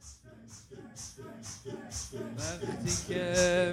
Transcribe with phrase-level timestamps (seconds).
[0.00, 0.39] sense.
[2.38, 3.24] وقتی که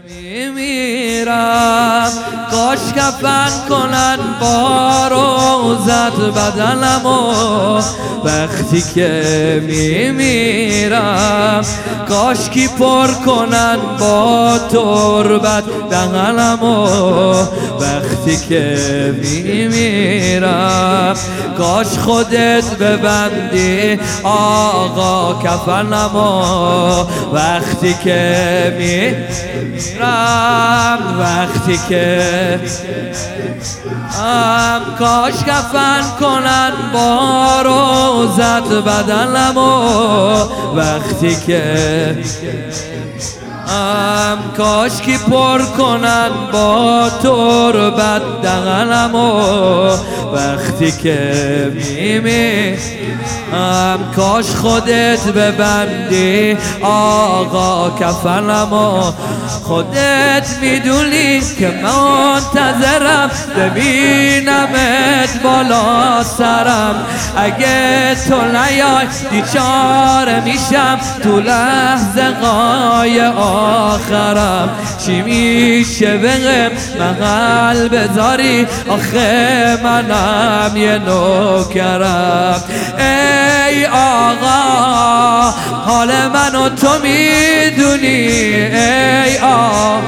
[0.09, 2.11] میمیرم
[2.51, 7.81] کاش کفن کنن با روزت بدنمو.
[8.23, 9.11] وقتی که
[9.67, 11.63] میمیرم
[12.09, 16.87] کاش کی پر کنن با تربت دهنمو.
[17.79, 18.77] وقتی که
[19.21, 21.15] میمیرم
[21.57, 26.66] کاش خودت ببندی آقا کفنمو.
[27.33, 29.17] وقتی که میرم
[31.19, 32.59] وقتی که
[34.19, 39.87] ام کاش کفن کنن با روزت بدنمو.
[40.75, 42.17] وقتی که
[43.69, 49.97] ام کاش کی پر کنن با تربت دهنمو
[50.33, 52.77] وقتی که میمی.
[53.53, 59.11] ام کاش خودت ببندی آقا کفنمو
[59.63, 66.95] خودت می‌دونی که منتظرم ببینمت بالا سرم.
[67.37, 73.19] اگه تو نیای دیچاره میشم تو لحظه قای
[73.57, 74.69] آخرم.
[75.05, 82.63] چی میشه بهم محل بذاری آخه منم یه نوکرم.
[82.97, 85.51] ای آقا
[85.85, 88.07] حال منو تو می‌دونی.
[88.07, 90.01] ای آقا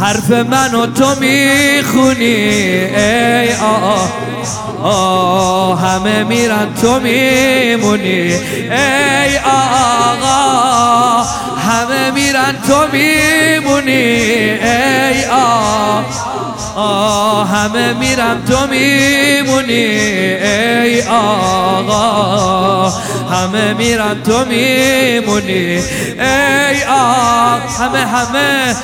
[0.00, 2.24] حرف منو تو می‌خونی.
[2.24, 4.29] ای آقا.
[4.82, 8.32] آه همه میرن تو میمونی.
[8.70, 11.22] ای آقا
[11.68, 13.92] همه میرن تو میمونی.
[13.92, 16.02] ای آقا
[17.44, 19.72] همه میرم تو میمونی.
[19.72, 22.88] ای آقا
[23.30, 25.82] همه میرم تو میمونی.
[26.18, 28.76] ای آقا همه همه.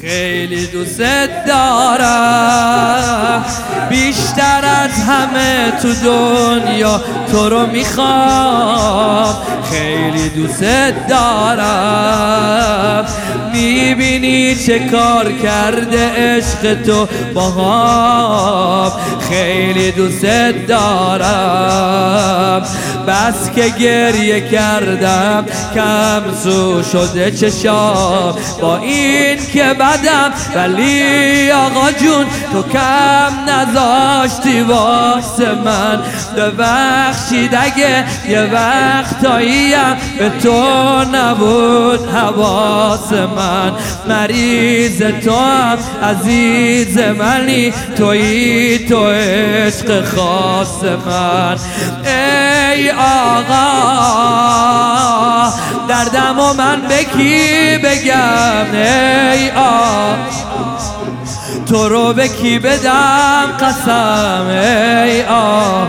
[0.00, 1.00] خیلی دوست
[1.46, 3.44] دارم.
[3.90, 7.00] بیشتر از همه تو دنیا
[7.32, 9.34] تو رو می‌خوام.
[9.70, 10.62] خیلی دوست
[11.08, 13.06] دارم.
[13.54, 18.92] می‌بینی چه کار کرده عشق تو؟ با
[19.28, 20.24] خیلی دوست
[20.68, 22.62] دارم.
[23.08, 25.44] بس که گریه کردم
[25.74, 28.34] کم سو شده چشام.
[28.60, 36.02] با این که بدم ولی آقا جون تو کم نذاشتی واسه من.
[36.36, 40.64] ببخشید اگه یه وقتاییم به تو
[41.12, 43.43] نبود حواس من.
[44.08, 47.72] مریض تو هم عزیز منی.
[47.96, 51.56] توی تو عشق خاص من.
[52.04, 53.64] ای آقا
[55.88, 58.74] دردم و من به کی بگم؟
[59.32, 60.16] ای آقا
[61.68, 64.46] تو رو به کی بدم قسم؟
[65.04, 65.88] ای آه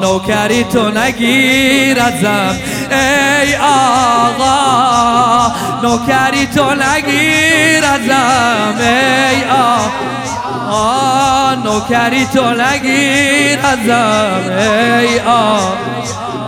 [0.00, 2.56] نوکری تو نگیر ازم.
[2.90, 9.92] ای آقا نوکری تو نگیر ازم ای آه.
[10.70, 15.72] آه نوکری تو نگیر ازم ای آه.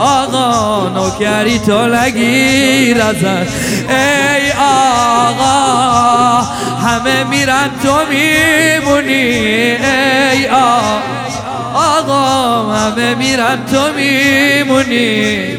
[0.01, 3.47] آقا نوکری تو نگیر ازم
[3.89, 5.91] ای آقا.
[6.87, 10.49] همه میرن تو میمونی ای
[11.75, 15.59] آقا همه میرن تو میمونی.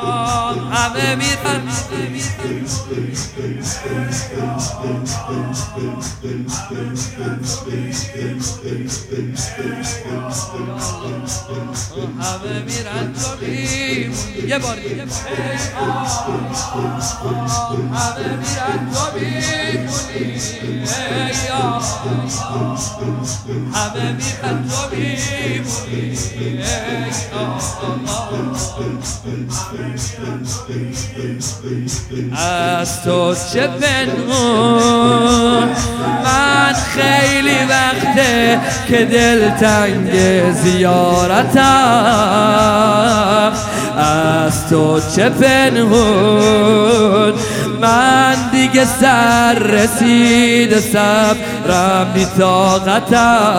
[0.71, 1.67] همه میرن
[12.19, 13.13] همه میرن
[14.47, 14.77] یه بار
[17.93, 20.41] همه میرن میمونی
[23.73, 26.11] همه میرن تو میمونی
[32.35, 35.69] از تو چه پنهون؟
[36.23, 40.11] من خیلی وقته که دلتنگ
[40.53, 41.61] زیارتم.
[43.97, 47.33] از تو چه پنهون؟
[47.81, 53.49] من دیگه سر رسید صبرم بی طاقتم.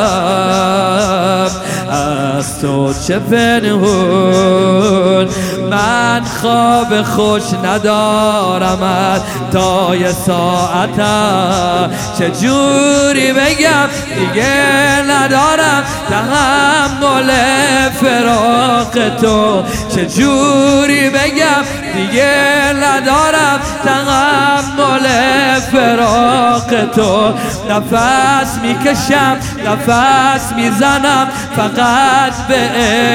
[1.90, 5.28] از تو چه پنهون؟
[5.70, 9.20] من خواب خوش ندارم
[9.52, 11.90] تا یه ساعتم.
[12.18, 15.84] چه جوری بگم؟ دیگه ندارم.
[16.10, 17.30] تحمل
[17.90, 19.62] فراق تو.
[19.94, 25.06] چه جوری بگم؟ دیگه ندارم تحمل
[25.60, 27.34] فراق تو.
[27.70, 29.36] نفس می‌کشم
[29.66, 32.70] نفس می‌زنم فقط به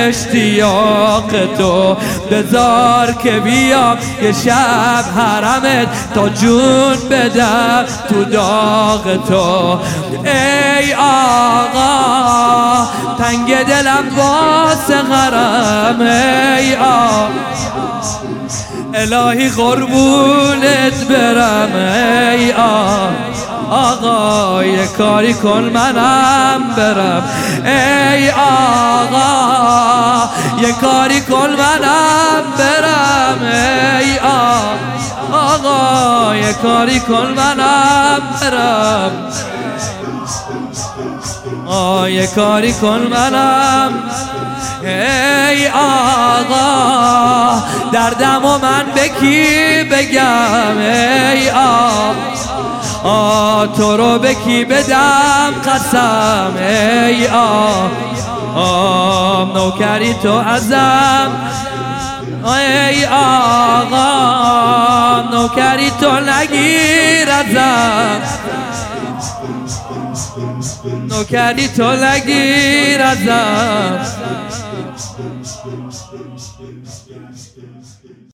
[0.07, 1.97] اشتیاق تو.
[2.31, 9.79] بذار که بیام یه شب حرمت تا جون بدم تو داغ تو.
[10.25, 11.87] ای آقا
[13.19, 17.27] تنگ دلم واسه غرم ای آقا.
[18.99, 22.53] الهی قربونت برم ای
[23.71, 27.23] آقا یه کاری کن منم برم.
[27.65, 29.27] ای آقا
[30.61, 33.39] یه کاری کن منم برم.
[33.99, 34.19] ای
[35.31, 39.11] آقا یه کاری کن منم برم.
[41.67, 43.91] آه یه کاری کن منم
[44.87, 47.61] ای آقا
[47.91, 52.17] دردم و من به کی بگم؟ ای آقا
[53.67, 57.97] تو رو به کی بدم قسم؟ ای آقا
[59.53, 61.31] نوکری تو ازم؟
[62.45, 64.07] ای آقا
[65.31, 68.21] نوکری تو نگیر ازم؟
[71.09, 73.99] نوکری تو نگیر ازم؟